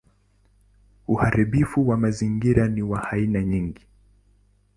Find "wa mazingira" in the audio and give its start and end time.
1.89-2.67